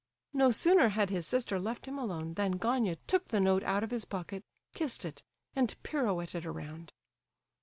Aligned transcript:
No 0.33 0.49
sooner 0.49 0.89
had 0.89 1.11
his 1.11 1.27
sister 1.27 1.59
left 1.59 1.87
him 1.87 1.99
alone, 1.99 2.33
than 2.33 2.53
Gania 2.53 2.95
took 3.05 3.27
the 3.27 3.39
note 3.39 3.61
out 3.61 3.83
of 3.83 3.91
his 3.91 4.03
pocket, 4.03 4.43
kissed 4.73 5.05
it, 5.05 5.21
and 5.55 5.75
pirouetted 5.83 6.43
around. 6.43 6.91